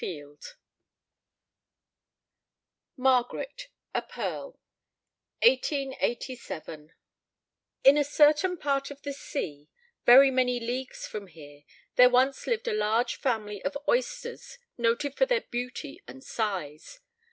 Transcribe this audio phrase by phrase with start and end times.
[0.03, 0.57] 1886
[2.97, 4.57] +MARGARET: A PEARL+ MARGARET:
[6.01, 6.89] A PEARL
[7.83, 9.69] In a certain part of the sea,
[10.07, 11.61] very many leagues from here,
[11.97, 16.99] there once lived a large family of oysters noted for their beauty and size.